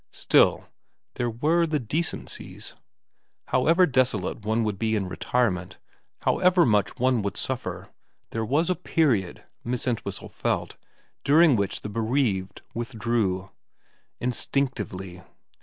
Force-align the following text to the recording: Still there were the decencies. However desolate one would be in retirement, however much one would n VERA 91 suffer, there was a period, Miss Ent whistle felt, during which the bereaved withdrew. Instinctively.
Still 0.13 0.65
there 1.13 1.29
were 1.29 1.67
the 1.67 1.77
decencies. 1.77 2.75
However 3.49 3.85
desolate 3.85 4.43
one 4.43 4.63
would 4.63 4.79
be 4.79 4.95
in 4.95 5.07
retirement, 5.07 5.77
however 6.23 6.65
much 6.65 6.97
one 6.97 7.21
would 7.21 7.33
n 7.33 7.35
VERA 7.35 7.35
91 7.35 7.35
suffer, 7.35 7.89
there 8.31 8.43
was 8.45 8.71
a 8.71 8.75
period, 8.75 9.43
Miss 9.63 9.87
Ent 9.87 10.03
whistle 10.03 10.27
felt, 10.29 10.75
during 11.23 11.55
which 11.55 11.81
the 11.81 11.89
bereaved 11.89 12.63
withdrew. 12.73 13.51
Instinctively. 14.19 15.21